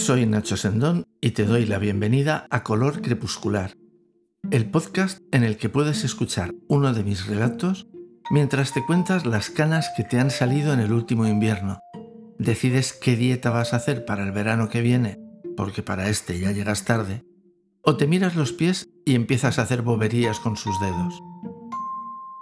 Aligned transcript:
Soy 0.00 0.24
Nacho 0.24 0.56
Sendón 0.56 1.04
y 1.20 1.32
te 1.32 1.44
doy 1.44 1.66
la 1.66 1.76
bienvenida 1.78 2.46
a 2.48 2.62
Color 2.62 3.02
Crepuscular, 3.02 3.76
el 4.50 4.70
podcast 4.70 5.18
en 5.30 5.44
el 5.44 5.58
que 5.58 5.68
puedes 5.68 6.04
escuchar 6.04 6.54
uno 6.68 6.94
de 6.94 7.04
mis 7.04 7.26
relatos 7.26 7.86
mientras 8.30 8.72
te 8.72 8.84
cuentas 8.84 9.26
las 9.26 9.50
canas 9.50 9.90
que 9.98 10.02
te 10.02 10.18
han 10.18 10.30
salido 10.30 10.72
en 10.72 10.80
el 10.80 10.94
último 10.94 11.26
invierno. 11.26 11.80
Decides 12.38 12.94
qué 12.94 13.14
dieta 13.14 13.50
vas 13.50 13.74
a 13.74 13.76
hacer 13.76 14.06
para 14.06 14.24
el 14.24 14.32
verano 14.32 14.70
que 14.70 14.80
viene, 14.80 15.20
porque 15.54 15.82
para 15.82 16.08
este 16.08 16.40
ya 16.40 16.50
llegas 16.50 16.86
tarde, 16.86 17.22
o 17.82 17.98
te 17.98 18.06
miras 18.06 18.36
los 18.36 18.54
pies 18.54 18.88
y 19.04 19.14
empiezas 19.14 19.58
a 19.58 19.62
hacer 19.62 19.82
boberías 19.82 20.40
con 20.40 20.56
sus 20.56 20.80
dedos. 20.80 21.20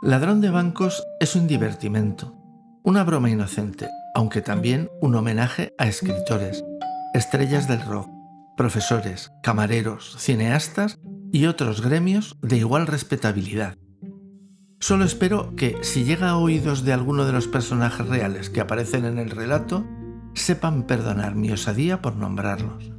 Ladrón 0.00 0.40
de 0.40 0.50
bancos 0.50 1.02
es 1.18 1.34
un 1.34 1.48
divertimento, 1.48 2.36
una 2.84 3.02
broma 3.02 3.30
inocente, 3.30 3.88
aunque 4.14 4.42
también 4.42 4.88
un 5.00 5.16
homenaje 5.16 5.74
a 5.76 5.88
escritores, 5.88 6.64
estrellas 7.18 7.66
del 7.66 7.82
rock, 7.82 8.08
profesores, 8.56 9.32
camareros, 9.42 10.16
cineastas 10.18 10.98
y 11.32 11.46
otros 11.46 11.82
gremios 11.82 12.36
de 12.40 12.56
igual 12.58 12.86
respetabilidad. 12.86 13.76
Solo 14.80 15.04
espero 15.04 15.56
que, 15.56 15.76
si 15.82 16.04
llega 16.04 16.30
a 16.30 16.38
oídos 16.38 16.84
de 16.84 16.92
alguno 16.92 17.24
de 17.24 17.32
los 17.32 17.48
personajes 17.48 18.06
reales 18.06 18.48
que 18.48 18.60
aparecen 18.60 19.04
en 19.04 19.18
el 19.18 19.30
relato, 19.30 19.84
sepan 20.34 20.84
perdonar 20.84 21.34
mi 21.34 21.50
osadía 21.50 22.00
por 22.00 22.14
nombrarlos. 22.14 22.92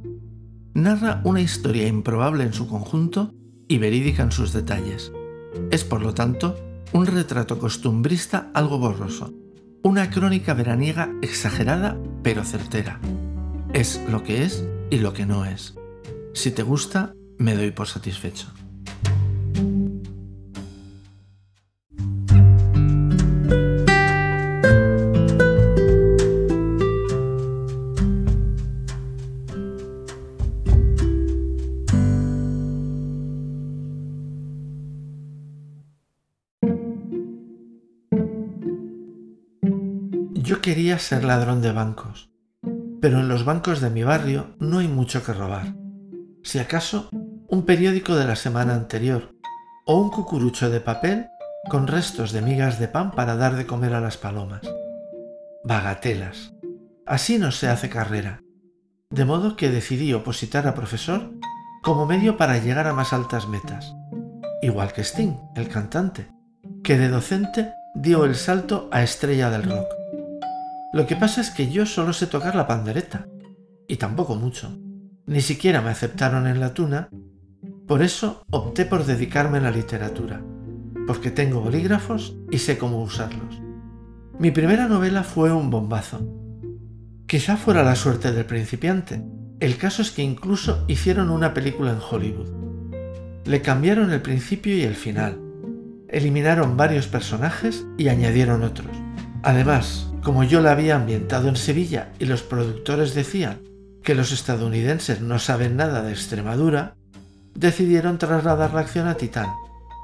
Narra 0.74 1.22
una 1.24 1.40
historia 1.40 1.88
improbable 1.88 2.44
en 2.44 2.52
su 2.52 2.68
conjunto 2.68 3.32
y 3.68 3.78
verídica 3.78 4.22
en 4.22 4.32
sus 4.32 4.52
detalles. 4.52 5.10
Es, 5.70 5.82
por 5.84 6.02
lo 6.02 6.12
tanto, 6.12 6.56
un 6.92 7.06
retrato 7.06 7.58
costumbrista 7.58 8.50
algo 8.52 8.78
borroso, 8.78 9.32
una 9.82 10.10
crónica 10.10 10.52
veraniega 10.52 11.10
exagerada 11.22 11.96
pero 12.22 12.44
certera. 12.44 13.00
Es 13.72 14.00
lo 14.08 14.24
que 14.24 14.42
es 14.42 14.64
y 14.90 14.98
lo 14.98 15.12
que 15.12 15.26
no 15.26 15.44
es. 15.44 15.74
Si 16.34 16.50
te 16.50 16.64
gusta, 16.64 17.14
me 17.38 17.54
doy 17.54 17.70
por 17.70 17.86
satisfecho. 17.86 18.48
Yo 40.34 40.60
quería 40.60 40.98
ser 40.98 41.22
ladrón 41.22 41.62
de 41.62 41.70
bancos, 41.70 42.29
pero 43.00 43.20
en 43.20 43.28
los 43.28 43.44
bancos 43.44 43.80
de 43.80 43.90
mi 43.90 44.02
barrio 44.02 44.54
no 44.58 44.78
hay 44.78 44.88
mucho 44.88 45.24
que 45.24 45.32
robar. 45.32 45.74
Si 46.42 46.58
acaso, 46.58 47.08
un 47.48 47.64
periódico 47.64 48.14
de 48.14 48.26
la 48.26 48.36
semana 48.36 48.74
anterior 48.74 49.34
o 49.86 50.00
un 50.00 50.10
cucurucho 50.10 50.70
de 50.70 50.80
papel 50.80 51.26
con 51.68 51.86
restos 51.86 52.32
de 52.32 52.42
migas 52.42 52.78
de 52.78 52.88
pan 52.88 53.10
para 53.10 53.36
dar 53.36 53.56
de 53.56 53.66
comer 53.66 53.94
a 53.94 54.00
las 54.00 54.16
palomas. 54.16 54.62
Bagatelas. 55.64 56.54
Así 57.06 57.38
no 57.38 57.50
se 57.50 57.68
hace 57.68 57.88
carrera. 57.88 58.40
De 59.10 59.24
modo 59.24 59.56
que 59.56 59.70
decidí 59.70 60.12
opositar 60.12 60.68
a 60.68 60.74
profesor 60.74 61.32
como 61.82 62.06
medio 62.06 62.36
para 62.36 62.58
llegar 62.58 62.86
a 62.86 62.92
más 62.92 63.12
altas 63.12 63.48
metas. 63.48 63.94
Igual 64.62 64.92
que 64.92 65.02
Sting, 65.02 65.34
el 65.56 65.68
cantante, 65.68 66.28
que 66.84 66.98
de 66.98 67.08
docente 67.08 67.72
dio 67.94 68.24
el 68.24 68.36
salto 68.36 68.88
a 68.92 69.02
estrella 69.02 69.50
del 69.50 69.64
rock. 69.64 69.99
Lo 70.92 71.06
que 71.06 71.16
pasa 71.16 71.40
es 71.40 71.50
que 71.50 71.70
yo 71.70 71.86
solo 71.86 72.12
sé 72.12 72.26
tocar 72.26 72.56
la 72.56 72.66
pandereta, 72.66 73.26
y 73.86 73.96
tampoco 73.96 74.34
mucho. 74.34 74.76
Ni 75.26 75.40
siquiera 75.40 75.80
me 75.80 75.90
aceptaron 75.90 76.46
en 76.48 76.58
la 76.58 76.74
tuna, 76.74 77.08
por 77.86 78.02
eso 78.02 78.42
opté 78.50 78.84
por 78.84 79.04
dedicarme 79.04 79.58
a 79.58 79.62
la 79.62 79.70
literatura, 79.70 80.42
porque 81.06 81.30
tengo 81.30 81.60
bolígrafos 81.60 82.36
y 82.50 82.58
sé 82.58 82.78
cómo 82.78 83.02
usarlos. 83.02 83.60
Mi 84.38 84.50
primera 84.50 84.88
novela 84.88 85.22
fue 85.22 85.52
un 85.52 85.70
bombazo. 85.70 86.20
Quizá 87.26 87.56
fuera 87.56 87.84
la 87.84 87.94
suerte 87.94 88.32
del 88.32 88.46
principiante. 88.46 89.22
El 89.60 89.76
caso 89.76 90.02
es 90.02 90.10
que 90.10 90.22
incluso 90.22 90.84
hicieron 90.88 91.30
una 91.30 91.54
película 91.54 91.92
en 91.92 91.98
Hollywood. 91.98 92.48
Le 93.44 93.62
cambiaron 93.62 94.10
el 94.10 94.22
principio 94.22 94.74
y 94.74 94.82
el 94.82 94.94
final. 94.94 95.40
Eliminaron 96.08 96.76
varios 96.76 97.06
personajes 97.06 97.86
y 97.98 98.08
añadieron 98.08 98.62
otros. 98.62 98.96
Además, 99.42 100.09
como 100.22 100.44
yo 100.44 100.60
la 100.60 100.72
había 100.72 100.96
ambientado 100.96 101.48
en 101.48 101.56
Sevilla 101.56 102.12
y 102.18 102.26
los 102.26 102.42
productores 102.42 103.14
decían 103.14 103.60
que 104.02 104.14
los 104.14 104.32
estadounidenses 104.32 105.20
no 105.20 105.38
saben 105.38 105.76
nada 105.76 106.02
de 106.02 106.12
Extremadura, 106.12 106.94
decidieron 107.54 108.18
trasladar 108.18 108.74
la 108.74 108.80
acción 108.80 109.08
a 109.08 109.14
Titán, 109.14 109.48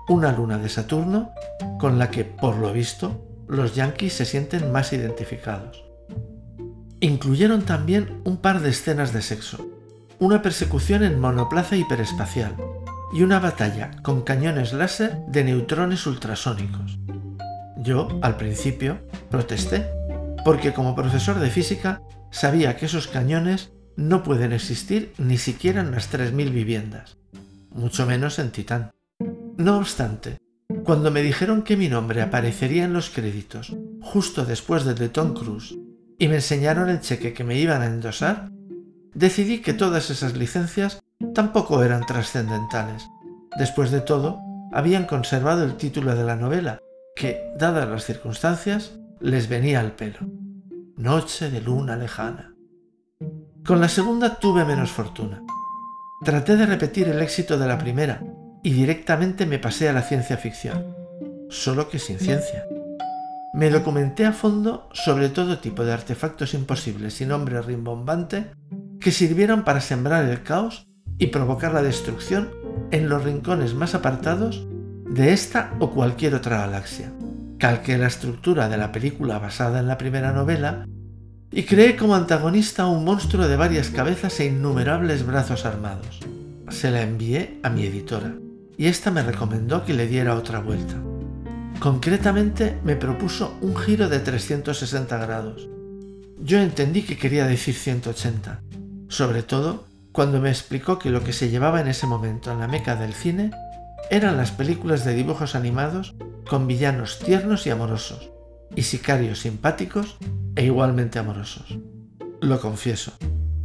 una 0.09 0.33
luna 0.33 0.59
de 0.59 0.69
Saturno 0.69 1.31
con 1.79 1.99
la 1.99 2.11
que, 2.11 2.25
por 2.25 2.57
lo 2.57 2.73
visto, 2.73 3.25
los 3.49 3.75
yankees 3.75 4.15
se 4.15 4.25
sienten 4.25 4.73
más 4.73 4.93
identificados. 4.93 5.85
Incluyeron 7.01 7.63
también 7.63 8.21
un 8.25 8.39
par 8.39 8.61
de 8.61 8.71
escenas 8.71 9.13
de 9.13 9.23
sexo, 9.23 9.67
una 10.19 10.41
persecución 10.43 11.03
en 11.03 11.21
monoplaza 11.21 11.77
hiperespacial 11.77 12.57
y 13.13 13.23
una 13.23 13.39
batalla 13.39 13.91
con 14.03 14.23
cañones 14.23 14.73
láser 14.73 15.19
de 15.29 15.45
neutrones 15.45 16.07
ultrasónicos. 16.07 16.99
Yo, 17.77 18.09
al 18.23 18.37
principio, 18.37 18.99
protesté 19.31 19.87
porque 20.47 20.73
como 20.73 20.95
profesor 20.95 21.41
de 21.41 21.51
física 21.51 22.01
sabía 22.31 22.77
que 22.77 22.87
esos 22.87 23.09
cañones 23.09 23.73
no 23.97 24.23
pueden 24.23 24.53
existir 24.53 25.13
ni 25.19 25.39
siquiera 25.39 25.81
en 25.81 25.91
las 25.91 26.09
3.000 26.13 26.53
viviendas, 26.53 27.19
mucho 27.71 28.07
menos 28.07 28.39
en 28.39 28.53
Titán. 28.53 28.93
No 29.57 29.77
obstante, 29.77 30.39
cuando 30.85 31.11
me 31.11 31.23
dijeron 31.23 31.63
que 31.63 31.77
mi 31.77 31.89
nombre 31.89 32.23
aparecería 32.23 32.85
en 32.85 32.93
los 32.93 33.11
créditos 33.11 33.75
justo 34.01 34.45
después 34.45 34.85
del 34.85 34.95
de 34.95 35.09
Tom 35.09 35.35
Cruise 35.35 35.77
y 36.17 36.29
me 36.29 36.37
enseñaron 36.37 36.91
el 36.91 37.01
cheque 37.01 37.33
que 37.33 37.43
me 37.43 37.59
iban 37.59 37.83
a 37.83 37.87
endosar, 37.87 38.49
decidí 39.15 39.63
que 39.63 39.75
todas 39.75 40.11
esas 40.11 40.37
licencias 40.37 41.01
tampoco 41.35 41.83
eran 41.83 42.07
trascendentales. 42.07 43.05
Después 43.59 43.91
de 43.91 44.01
todo, 44.01 44.39
habían 44.73 45.07
conservado 45.07 45.65
el 45.65 45.77
título 45.77 46.15
de 46.15 46.23
la 46.23 46.37
novela, 46.37 46.79
que, 47.17 47.53
dadas 47.59 47.89
las 47.89 48.05
circunstancias, 48.05 48.93
les 49.21 49.49
venía 49.49 49.81
al 49.81 49.93
pelo. 49.93 50.19
Noche 50.97 51.51
de 51.51 51.61
luna 51.61 51.97
lejana. 51.97 52.55
Con 53.65 53.81
la 53.81 53.89
segunda 53.89 54.39
tuve 54.39 54.65
menos 54.65 54.91
fortuna. 54.91 55.43
Traté 56.23 56.57
de 56.57 56.67
repetir 56.67 57.09
el 57.09 57.23
éxito 57.23 57.59
de 57.59 57.67
la 57.67 57.79
primera 57.79 58.23
y 58.63 58.73
directamente 58.73 59.47
me 59.47 59.59
pasé 59.59 59.89
a 59.89 59.93
la 59.93 60.03
ciencia 60.03 60.37
ficción, 60.37 60.95
solo 61.49 61.89
que 61.89 61.99
sin 61.99 62.19
ciencia. 62.19 62.67
Me 63.55 63.71
documenté 63.71 64.27
a 64.27 64.33
fondo 64.33 64.89
sobre 64.93 65.29
todo 65.31 65.59
tipo 65.59 65.85
de 65.85 65.93
artefactos 65.93 66.53
imposibles 66.55 67.21
y 67.21 67.27
nombre 67.27 67.61
rimbombante 67.63 68.51
que 69.01 69.13
sirvieran 69.13 69.65
para 69.65 69.81
sembrar 69.81 70.27
el 70.27 70.43
caos 70.43 70.87
y 71.19 71.29
provocar 71.29 71.73
la 71.73 71.83
destrucción 71.83 72.51
en 72.91 73.09
los 73.09 73.25
rincones 73.25 73.75
más 73.75 73.95
apartados 73.95 74.67
de 75.09 75.33
esta 75.33 75.75
o 75.79 75.91
cualquier 75.91 76.35
otra 76.35 76.59
galaxia 76.59 77.13
calqué 77.59 77.97
la 77.97 78.07
estructura 78.07 78.69
de 78.69 78.77
la 78.77 78.93
película 78.93 79.39
basada 79.39 79.81
en 79.81 79.89
la 79.89 79.99
primera 79.99 80.33
novela 80.33 80.87
y 81.51 81.63
creé 81.63 81.97
como 81.97 82.15
antagonista 82.15 82.87
un 82.87 83.05
monstruo 83.05 83.49
de 83.49 83.57
varias 83.57 83.89
cabezas 83.91 84.39
e 84.41 84.47
innumerables 84.47 85.25
brazos 85.25 85.65
armados. 85.65 86.21
Se 86.69 86.91
la 86.91 87.03
envié 87.03 87.61
a 87.63 87.71
mi 87.71 87.87
editora 87.87 88.35
y 88.77 88.87
esta 88.87 89.11
me 89.11 89.23
recomendó 89.23 89.85
que 89.85 89.95
le 89.95 90.07
diera 90.07 90.35
otra 90.35 90.61
vuelta. 90.61 90.95
Concretamente 91.79 92.79
me 92.85 92.97
propuso 92.97 93.57
un 93.61 93.77
giro 93.77 94.09
de 94.09 94.19
360 94.19 95.17
grados. 95.19 95.69
Yo 96.39 96.59
entendí 96.59 97.03
que 97.03 97.17
quería 97.17 97.47
decir 97.47 97.75
180, 97.75 98.61
sobre 99.09 99.43
todo 99.43 99.87
cuando 100.13 100.41
me 100.41 100.51
explicó 100.51 100.99
que 100.99 101.11
lo 101.11 101.23
que 101.23 101.33
se 101.33 101.49
llevaba 101.49 101.81
en 101.81 101.89
ese 101.89 102.07
momento 102.07 102.51
en 102.51 102.61
la 102.61 102.69
meca 102.69 102.97
del 102.97 103.15
cine 103.15 103.51
eran 104.11 104.37
las 104.37 104.51
películas 104.51 105.05
de 105.05 105.15
dibujos 105.15 105.55
animados 105.55 106.15
con 106.49 106.67
villanos 106.67 107.19
tiernos 107.19 107.67
y 107.67 107.71
amorosos, 107.71 108.31
y 108.75 108.83
sicarios 108.83 109.41
simpáticos 109.41 110.17
e 110.55 110.65
igualmente 110.65 111.19
amorosos. 111.19 111.79
Lo 112.41 112.61
confieso, 112.61 113.13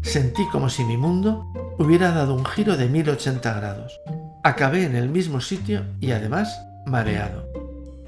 sentí 0.02 0.48
como 0.52 0.70
si 0.70 0.84
mi 0.84 0.98
mundo 0.98 1.46
hubiera 1.78 2.12
dado 2.12 2.36
un 2.36 2.46
giro 2.46 2.78
de 2.78 2.90
1080 2.90 3.54
grados. 3.54 4.00
Acabé 4.44 4.86
en 4.86 4.96
el 4.96 5.10
mismo 5.10 5.42
sitio 5.42 5.86
y 6.00 6.12
además 6.12 6.60
mareado. 6.86 7.48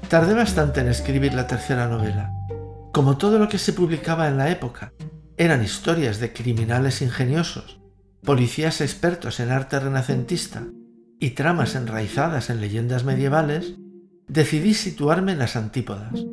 Tardé 0.08 0.34
bastante 0.34 0.80
en 0.80 0.88
escribir 0.88 1.34
la 1.34 1.46
tercera 1.46 1.86
novela. 1.88 2.30
Como 2.92 3.16
todo 3.16 3.38
lo 3.38 3.48
que 3.48 3.58
se 3.58 3.72
publicaba 3.72 4.28
en 4.28 4.36
la 4.36 4.50
época, 4.50 4.92
eran 5.36 5.64
historias 5.64 6.20
de 6.20 6.32
criminales 6.32 7.02
ingeniosos, 7.02 7.80
policías 8.22 8.80
expertos 8.80 9.40
en 9.40 9.50
arte 9.50 9.80
renacentista 9.80 10.62
y 11.18 11.30
tramas 11.30 11.74
enraizadas 11.74 12.50
en 12.50 12.60
leyendas 12.60 13.04
medievales, 13.04 13.74
decidí 14.28 14.74
situarme 14.74 15.32
en 15.32 15.38
las 15.38 15.56
antípodas. 15.56 16.24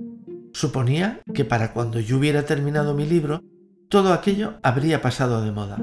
Suponía 0.53 1.21
que 1.33 1.45
para 1.45 1.73
cuando 1.73 1.99
yo 1.99 2.17
hubiera 2.17 2.45
terminado 2.45 2.93
mi 2.93 3.05
libro, 3.05 3.41
todo 3.89 4.13
aquello 4.13 4.55
habría 4.63 5.01
pasado 5.01 5.43
de 5.43 5.51
moda. 5.51 5.77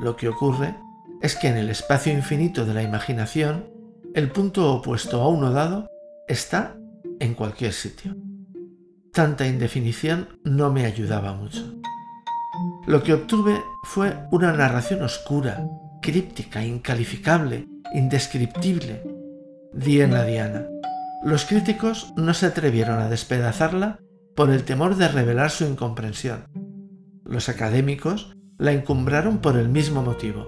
Lo 0.00 0.16
que 0.16 0.28
ocurre 0.28 0.76
es 1.20 1.36
que 1.36 1.48
en 1.48 1.56
el 1.56 1.68
espacio 1.68 2.12
infinito 2.12 2.64
de 2.64 2.74
la 2.74 2.82
imaginación, 2.82 3.70
el 4.14 4.30
punto 4.30 4.72
opuesto 4.72 5.20
a 5.20 5.28
uno 5.28 5.50
dado 5.50 5.88
está 6.28 6.76
en 7.20 7.34
cualquier 7.34 7.72
sitio. 7.72 8.16
Tanta 9.12 9.46
indefinición 9.46 10.28
no 10.44 10.72
me 10.72 10.86
ayudaba 10.86 11.32
mucho. 11.34 11.80
Lo 12.86 13.02
que 13.02 13.14
obtuve 13.14 13.60
fue 13.82 14.16
una 14.30 14.52
narración 14.52 15.02
oscura, 15.02 15.66
críptica, 16.00 16.64
incalificable, 16.64 17.66
indescriptible. 17.94 19.02
Di 19.72 20.00
en 20.00 20.12
la 20.12 20.24
diana. 20.24 20.66
Los 21.22 21.46
críticos 21.46 22.12
no 22.16 22.32
se 22.32 22.46
atrevieron 22.46 23.00
a 23.00 23.08
despedazarla 23.08 23.98
por 24.36 24.50
el 24.50 24.62
temor 24.62 24.96
de 24.96 25.08
revelar 25.08 25.50
su 25.50 25.64
incomprensión. 25.64 26.44
Los 27.24 27.48
académicos 27.48 28.36
la 28.56 28.72
encumbraron 28.72 29.38
por 29.38 29.56
el 29.56 29.68
mismo 29.68 30.02
motivo, 30.02 30.46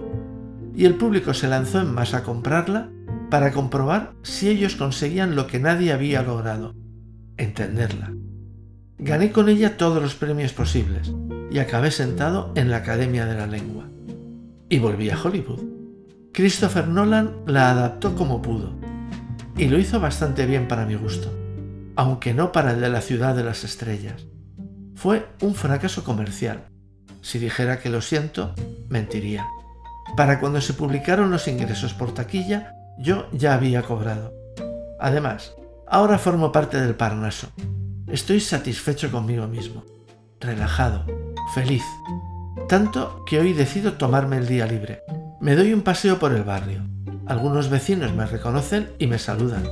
y 0.73 0.85
el 0.85 0.95
público 0.95 1.33
se 1.33 1.49
lanzó 1.49 1.81
en 1.81 1.93
masa 1.93 2.19
a 2.19 2.23
comprarla 2.23 2.89
para 3.29 3.51
comprobar 3.51 4.13
si 4.23 4.47
ellos 4.49 4.75
conseguían 4.77 5.35
lo 5.35 5.45
que 5.45 5.59
nadie 5.59 5.91
había 5.91 6.23
logrado, 6.23 6.73
entenderla. 7.37 8.13
Gané 8.97 9.31
con 9.31 9.49
ella 9.49 9.77
todos 9.77 10.01
los 10.01 10.15
premios 10.15 10.53
posibles 10.53 11.13
y 11.51 11.59
acabé 11.59 11.91
sentado 11.91 12.53
en 12.55 12.71
la 12.71 12.77
Academia 12.77 13.25
de 13.25 13.35
la 13.35 13.47
Lengua. 13.47 13.89
Y 14.69 14.79
volví 14.79 15.09
a 15.09 15.21
Hollywood. 15.21 15.59
Christopher 16.31 16.87
Nolan 16.87 17.41
la 17.45 17.71
adaptó 17.71 18.15
como 18.15 18.41
pudo, 18.41 18.80
y 19.57 19.67
lo 19.67 19.77
hizo 19.77 19.99
bastante 19.99 20.45
bien 20.45 20.67
para 20.67 20.85
mi 20.85 20.95
gusto, 20.95 21.31
aunque 21.95 22.33
no 22.33 22.51
para 22.51 22.71
el 22.71 22.81
de 22.81 22.89
la 22.89 23.01
ciudad 23.01 23.35
de 23.35 23.43
las 23.43 23.63
estrellas. 23.63 24.25
Fue 24.95 25.27
un 25.41 25.55
fracaso 25.55 26.03
comercial. 26.03 26.65
Si 27.21 27.39
dijera 27.39 27.79
que 27.79 27.89
lo 27.89 28.01
siento, 28.01 28.53
mentiría. 28.89 29.47
Para 30.15 30.39
cuando 30.39 30.61
se 30.61 30.73
publicaron 30.73 31.31
los 31.31 31.47
ingresos 31.47 31.93
por 31.93 32.13
taquilla, 32.13 32.73
yo 32.97 33.27
ya 33.31 33.53
había 33.53 33.83
cobrado. 33.83 34.33
Además, 34.99 35.53
ahora 35.87 36.17
formo 36.17 36.51
parte 36.51 36.79
del 36.79 36.95
Parnaso. 36.95 37.47
Estoy 38.07 38.39
satisfecho 38.39 39.11
conmigo 39.11 39.47
mismo, 39.47 39.83
relajado, 40.39 41.05
feliz. 41.53 41.83
Tanto 42.67 43.23
que 43.25 43.39
hoy 43.39 43.53
decido 43.53 43.93
tomarme 43.93 44.37
el 44.37 44.47
día 44.47 44.65
libre. 44.65 45.01
Me 45.39 45.55
doy 45.55 45.73
un 45.73 45.81
paseo 45.81 46.19
por 46.19 46.33
el 46.33 46.43
barrio. 46.43 46.90
Algunos 47.25 47.69
vecinos 47.69 48.13
me 48.13 48.25
reconocen 48.25 48.91
y 48.99 49.07
me 49.07 49.19
saludan. 49.19 49.63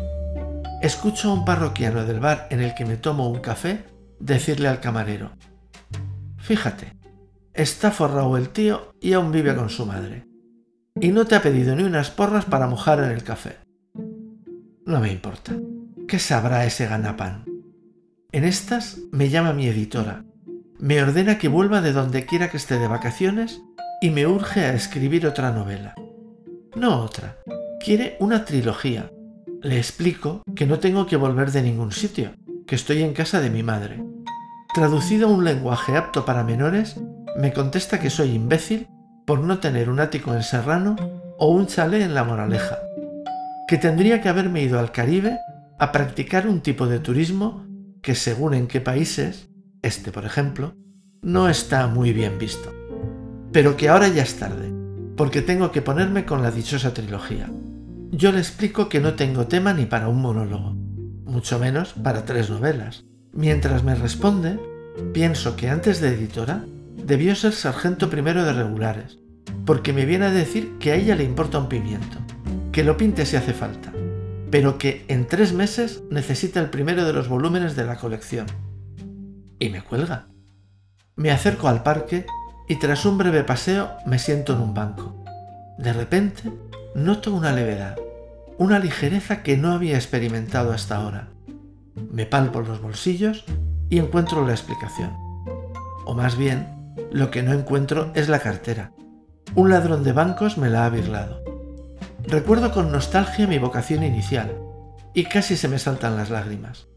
Escucho 0.81 1.29
a 1.29 1.33
un 1.33 1.45
parroquiano 1.45 2.05
del 2.05 2.19
bar 2.19 2.47
en 2.51 2.61
el 2.61 2.73
que 2.73 2.85
me 2.85 2.97
tomo 2.97 3.29
un 3.29 3.39
café 3.39 3.85
decirle 4.19 4.67
al 4.67 4.79
camarero, 4.79 5.31
Fíjate, 6.37 6.95
está 7.53 7.91
forrado 7.91 8.37
el 8.37 8.49
tío 8.49 8.93
y 9.01 9.13
aún 9.13 9.31
vive 9.31 9.55
con 9.55 9.69
su 9.69 9.85
madre 9.85 10.29
y 11.01 11.09
no 11.09 11.25
te 11.25 11.35
ha 11.35 11.41
pedido 11.41 11.75
ni 11.75 11.83
unas 11.83 12.11
porras 12.11 12.45
para 12.45 12.67
mojar 12.67 12.99
en 12.99 13.11
el 13.11 13.23
café. 13.23 13.57
No 14.85 14.99
me 14.99 15.11
importa. 15.11 15.55
¿Qué 16.07 16.19
sabrá 16.19 16.65
ese 16.65 16.87
ganapán? 16.87 17.45
En 18.31 18.43
estas 18.43 18.99
me 19.11 19.29
llama 19.29 19.53
mi 19.53 19.67
editora. 19.67 20.25
Me 20.79 21.01
ordena 21.01 21.37
que 21.37 21.47
vuelva 21.47 21.81
de 21.81 21.93
donde 21.93 22.25
quiera 22.25 22.49
que 22.49 22.57
esté 22.57 22.79
de 22.79 22.87
vacaciones 22.87 23.61
y 24.01 24.09
me 24.09 24.27
urge 24.27 24.61
a 24.61 24.73
escribir 24.73 25.27
otra 25.27 25.51
novela. 25.51 25.93
No 26.75 27.01
otra. 27.01 27.38
Quiere 27.79 28.17
una 28.19 28.43
trilogía. 28.43 29.09
Le 29.61 29.77
explico 29.77 30.43
que 30.53 30.65
no 30.65 30.79
tengo 30.79 31.05
que 31.05 31.15
volver 31.15 31.51
de 31.51 31.61
ningún 31.61 31.93
sitio, 31.93 32.31
que 32.67 32.75
estoy 32.75 33.03
en 33.03 33.13
casa 33.13 33.39
de 33.39 33.49
mi 33.49 33.63
madre. 33.63 34.03
Traducido 34.73 35.27
a 35.27 35.31
un 35.31 35.45
lenguaje 35.45 35.95
apto 35.95 36.25
para 36.25 36.43
menores, 36.43 36.99
me 37.37 37.53
contesta 37.53 37.99
que 37.99 38.09
soy 38.09 38.31
imbécil 38.31 38.87
por 39.25 39.39
no 39.39 39.59
tener 39.59 39.89
un 39.89 40.01
ático 40.01 40.33
en 40.33 40.43
Serrano 40.43 40.97
o 41.37 41.51
un 41.51 41.67
chalet 41.67 42.01
en 42.01 42.13
La 42.13 42.25
Moraleja, 42.25 42.79
que 43.65 43.77
tendría 43.77 44.21
que 44.21 44.27
haberme 44.27 44.61
ido 44.61 44.77
al 44.77 44.91
Caribe 44.91 45.37
a 45.79 45.93
practicar 45.93 46.47
un 46.47 46.59
tipo 46.59 46.85
de 46.85 46.99
turismo 46.99 47.65
que 48.01 48.13
según 48.13 48.55
en 48.55 48.67
qué 48.67 48.81
países, 48.81 49.49
este 49.81 50.11
por 50.11 50.25
ejemplo, 50.25 50.75
no 51.21 51.47
está 51.47 51.87
muy 51.87 52.11
bien 52.11 52.37
visto. 52.37 52.73
Pero 53.53 53.77
que 53.77 53.87
ahora 53.87 54.09
ya 54.09 54.23
es 54.23 54.35
tarde, 54.37 54.69
porque 55.15 55.41
tengo 55.41 55.71
que 55.71 55.81
ponerme 55.81 56.25
con 56.25 56.43
la 56.43 56.51
dichosa 56.51 56.93
trilogía. 56.93 57.49
Yo 58.11 58.31
le 58.31 58.39
explico 58.39 58.89
que 58.89 58.99
no 58.99 59.13
tengo 59.13 59.45
tema 59.45 59.71
ni 59.71 59.85
para 59.85 60.07
un 60.07 60.19
monólogo, 60.19 60.73
mucho 61.25 61.59
menos 61.59 61.93
para 61.93 62.25
tres 62.25 62.49
novelas. 62.49 63.05
Mientras 63.33 63.83
me 63.83 63.93
responde, 63.93 64.59
pienso 65.13 65.55
que 65.55 65.69
antes 65.69 66.01
de 66.01 66.09
editora 66.09 66.65
debió 66.95 67.35
ser 67.35 67.53
sargento 67.53 68.09
primero 68.09 68.43
de 68.43 68.53
regulares, 68.53 69.19
porque 69.63 69.93
me 69.93 70.05
viene 70.05 70.25
a 70.25 70.31
decir 70.31 70.77
que 70.79 70.91
a 70.91 70.95
ella 70.95 71.15
le 71.15 71.23
importa 71.23 71.59
un 71.59 71.69
pimiento, 71.69 72.17
que 72.71 72.83
lo 72.83 72.97
pinte 72.97 73.27
si 73.27 73.35
hace 73.35 73.53
falta, 73.53 73.93
pero 74.49 74.79
que 74.79 75.05
en 75.07 75.27
tres 75.27 75.53
meses 75.53 76.01
necesita 76.09 76.59
el 76.59 76.71
primero 76.71 77.05
de 77.05 77.13
los 77.13 77.29
volúmenes 77.29 77.75
de 77.75 77.85
la 77.85 77.97
colección. 77.97 78.47
Y 79.59 79.69
me 79.69 79.83
cuelga. 79.83 80.27
Me 81.15 81.29
acerco 81.29 81.67
al 81.67 81.83
parque 81.83 82.25
y 82.67 82.79
tras 82.79 83.05
un 83.05 83.19
breve 83.19 83.43
paseo 83.43 83.91
me 84.07 84.17
siento 84.17 84.53
en 84.53 84.61
un 84.61 84.73
banco. 84.73 85.23
De 85.77 85.93
repente 85.93 86.51
noto 86.95 87.33
una 87.33 87.51
levedad, 87.51 87.97
una 88.57 88.79
ligereza 88.79 89.43
que 89.43 89.57
no 89.57 89.71
había 89.71 89.95
experimentado 89.95 90.71
hasta 90.71 90.97
ahora. 90.97 91.29
Me 92.11 92.25
palpo 92.25 92.61
los 92.61 92.81
bolsillos 92.81 93.45
y 93.89 93.99
encuentro 93.99 94.45
la 94.45 94.53
explicación. 94.53 95.11
O 96.05 96.13
más 96.13 96.37
bien, 96.37 96.95
lo 97.11 97.31
que 97.31 97.43
no 97.43 97.53
encuentro 97.53 98.11
es 98.15 98.29
la 98.29 98.39
cartera. 98.39 98.93
Un 99.55 99.69
ladrón 99.69 100.03
de 100.03 100.13
bancos 100.13 100.57
me 100.57 100.69
la 100.69 100.85
ha 100.85 100.89
birlado. 100.89 101.43
Recuerdo 102.23 102.71
con 102.71 102.91
nostalgia 102.91 103.47
mi 103.47 103.57
vocación 103.57 104.03
inicial 104.03 104.55
y 105.13 105.25
casi 105.25 105.57
se 105.57 105.67
me 105.67 105.79
saltan 105.79 106.17
las 106.17 106.29
lágrimas. 106.29 106.87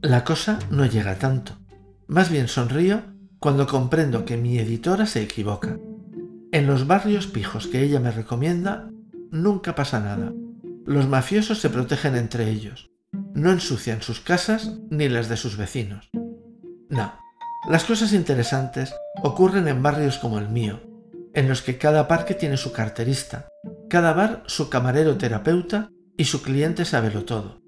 La 0.00 0.24
cosa 0.24 0.58
no 0.70 0.86
llega 0.86 1.18
tanto. 1.18 1.58
Más 2.06 2.30
bien 2.30 2.48
sonrío 2.48 3.02
cuando 3.38 3.66
comprendo 3.66 4.24
que 4.24 4.36
mi 4.36 4.58
editora 4.58 5.06
se 5.06 5.22
equivoca. 5.22 5.78
En 6.54 6.68
los 6.68 6.86
barrios 6.86 7.26
pijos 7.26 7.66
que 7.66 7.82
ella 7.82 7.98
me 7.98 8.12
recomienda, 8.12 8.88
nunca 9.32 9.74
pasa 9.74 9.98
nada. 9.98 10.32
Los 10.86 11.08
mafiosos 11.08 11.58
se 11.58 11.68
protegen 11.68 12.14
entre 12.14 12.48
ellos. 12.48 12.92
No 13.34 13.50
ensucian 13.50 14.02
sus 14.02 14.20
casas 14.20 14.70
ni 14.88 15.08
las 15.08 15.28
de 15.28 15.36
sus 15.36 15.56
vecinos. 15.56 16.10
No, 16.88 17.12
las 17.68 17.82
cosas 17.82 18.12
interesantes 18.12 18.94
ocurren 19.24 19.66
en 19.66 19.82
barrios 19.82 20.18
como 20.18 20.38
el 20.38 20.48
mío, 20.48 20.78
en 21.32 21.48
los 21.48 21.60
que 21.60 21.76
cada 21.76 22.06
parque 22.06 22.34
tiene 22.34 22.56
su 22.56 22.70
carterista, 22.70 23.48
cada 23.90 24.12
bar 24.12 24.44
su 24.46 24.70
camarero 24.70 25.18
terapeuta 25.18 25.88
y 26.16 26.26
su 26.26 26.40
cliente 26.40 26.84
sabelo 26.84 27.24
todo, 27.24 27.62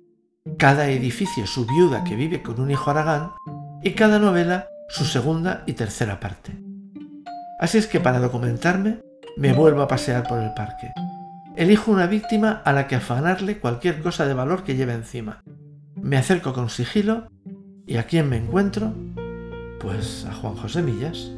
cada 0.58 0.90
edificio 0.90 1.48
su 1.48 1.66
viuda 1.66 2.04
que 2.04 2.14
vive 2.14 2.40
con 2.40 2.60
un 2.60 2.70
hijo 2.70 2.88
aragán 2.88 3.32
y 3.82 3.94
cada 3.94 4.20
novela 4.20 4.68
su 4.88 5.04
segunda 5.04 5.64
y 5.66 5.72
tercera 5.72 6.20
parte. 6.20 6.65
Así 7.58 7.78
es 7.78 7.86
que 7.86 8.00
para 8.00 8.20
documentarme 8.20 8.98
me 9.36 9.52
vuelvo 9.52 9.82
a 9.82 9.88
pasear 9.88 10.26
por 10.26 10.42
el 10.42 10.52
parque. 10.54 10.92
Elijo 11.56 11.90
una 11.90 12.06
víctima 12.06 12.60
a 12.64 12.72
la 12.72 12.86
que 12.86 12.96
afanarle 12.96 13.58
cualquier 13.58 14.02
cosa 14.02 14.26
de 14.26 14.34
valor 14.34 14.62
que 14.62 14.76
lleve 14.76 14.92
encima. 14.92 15.42
Me 15.94 16.18
acerco 16.18 16.52
con 16.52 16.68
sigilo 16.68 17.28
y 17.86 17.96
a 17.96 18.04
quien 18.04 18.28
me 18.28 18.36
encuentro 18.36 18.92
pues 19.80 20.26
a 20.26 20.34
Juan 20.34 20.56
José 20.56 20.82
Millas. 20.82 21.30